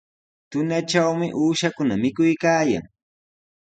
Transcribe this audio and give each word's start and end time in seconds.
Tunatrawmi 0.49 1.27
uushakuna 1.41 1.93
mikuykaayan. 2.03 2.83